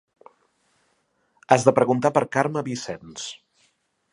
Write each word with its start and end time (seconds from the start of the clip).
Has 1.55 1.65
de 1.67 1.73
preguntar 1.81 2.13
per 2.17 2.25
Carme 2.37 2.65
Vicenç. 2.71 3.29